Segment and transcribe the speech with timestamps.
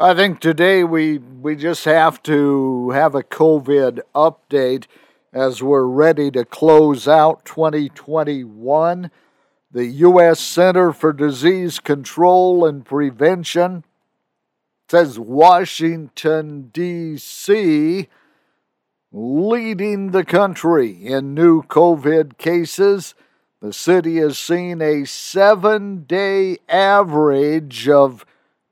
[0.00, 4.86] I think today we we just have to have a COVID update
[5.32, 9.10] as we're ready to close out 2021.
[9.72, 10.38] The U.S.
[10.38, 13.82] Center for Disease Control and Prevention
[14.88, 18.08] says Washington, D.C.
[19.10, 23.16] leading the country in new COVID cases.
[23.60, 28.24] The city has seen a seven day average of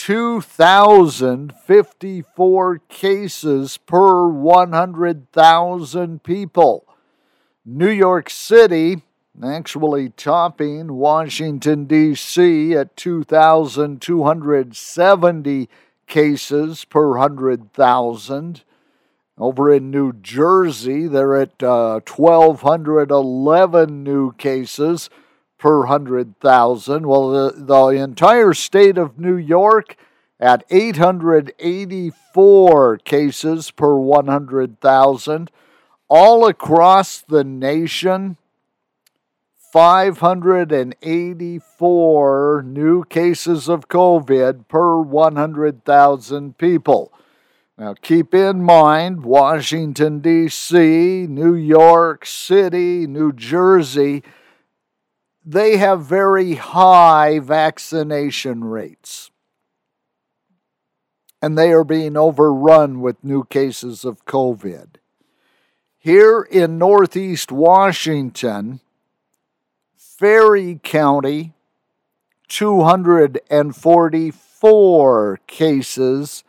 [0.00, 6.86] 2,054 cases per 100,000 people.
[7.66, 9.02] New York City
[9.44, 12.74] actually topping Washington, D.C.
[12.74, 15.68] at 2,270
[16.06, 18.62] cases per 100,000.
[19.36, 25.10] Over in New Jersey, they're at uh, 1,211 new cases
[25.60, 27.06] per 100,000.
[27.06, 29.96] Well, the, the entire state of New York
[30.40, 35.50] at 884 cases per 100,000.
[36.08, 38.36] All across the nation,
[39.72, 47.12] 584 new cases of COVID per 100,000 people.
[47.78, 54.24] Now, keep in mind Washington, D.C., New York City, New Jersey
[55.44, 59.30] they have very high vaccination rates.
[61.42, 64.96] And they are being overrun with new cases of COVID.
[65.98, 68.80] Here in Northeast Washington,
[69.96, 71.54] Ferry County,
[72.48, 76.44] 244 cases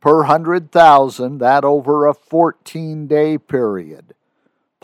[0.00, 4.14] per 100,000, that over a 14 day period.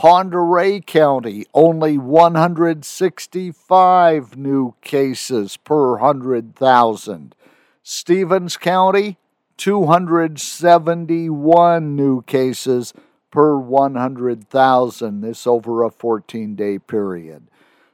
[0.02, 7.34] Oreille County, only 165 new cases per 100,000.
[7.82, 9.18] Stevens County,
[9.56, 12.92] 271 new cases
[13.30, 17.48] per 100,000, this over a 14 day period.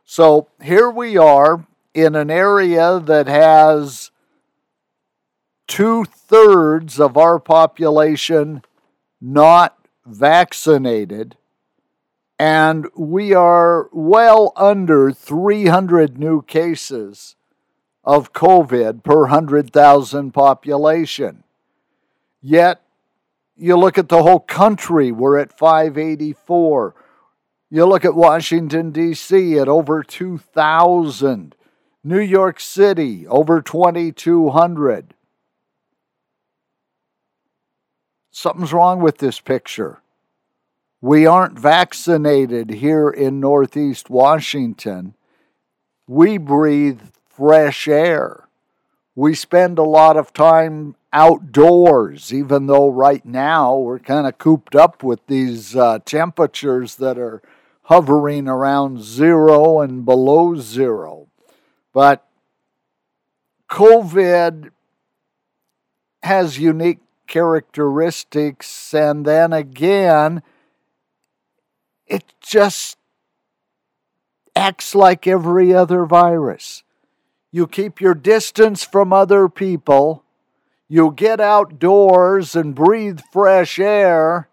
[0.05, 4.10] So here we are in an area that has
[5.66, 8.62] two thirds of our population
[9.21, 11.37] not vaccinated
[12.41, 17.37] and we are well under 300 new cases
[18.03, 21.45] of COVID per 100,000 population.
[22.41, 22.81] Yet,
[23.59, 26.95] you look at the whole country, we're at 584.
[27.69, 31.55] You look at Washington, D.C., at over 2,000.
[32.03, 35.12] New York City, over 2,200.
[38.31, 40.01] Something's wrong with this picture.
[41.03, 45.15] We aren't vaccinated here in Northeast Washington.
[46.06, 48.49] We breathe fresh air.
[49.15, 54.75] We spend a lot of time outdoors, even though right now we're kind of cooped
[54.75, 57.41] up with these uh, temperatures that are
[57.84, 61.28] hovering around zero and below zero.
[61.94, 62.27] But
[63.71, 64.71] COVID
[66.22, 70.43] has unique characteristics, and then again,
[72.10, 72.98] it just
[74.56, 76.82] acts like every other virus.
[77.53, 80.25] You keep your distance from other people,
[80.88, 84.48] you get outdoors and breathe fresh air,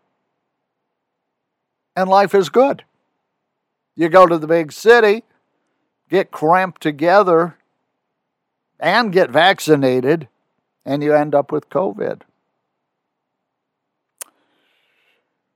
[1.95, 2.84] and life is good.
[3.95, 5.24] You go to the big city,
[6.09, 7.57] get cramped together,
[8.79, 10.28] and get vaccinated,
[10.85, 12.22] and you end up with COVID.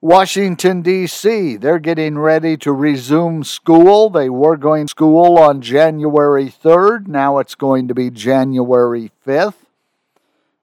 [0.03, 4.09] Washington, D.C., they're getting ready to resume school.
[4.09, 7.05] They were going to school on January 3rd.
[7.05, 9.67] Now it's going to be January 5th.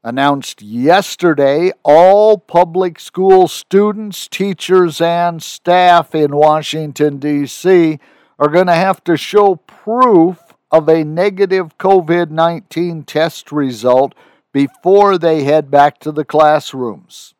[0.02, 8.00] Announced yesterday, all public school students, teachers, and staff in Washington, D.C.
[8.40, 14.16] are going to have to show proof of a negative COVID 19 test result
[14.52, 17.34] before they head back to the classrooms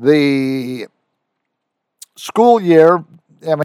[0.00, 0.86] the
[2.16, 3.04] school year,
[3.42, 3.62] I mean,